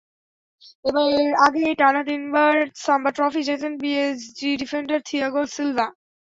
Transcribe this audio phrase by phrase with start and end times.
[0.85, 2.55] এবারের আগে টানা তিনবার
[2.77, 5.87] সাম্বা ট্রফি জেতেন পিএসজি ডিফেন্ডার থিয়াগো সিলভা।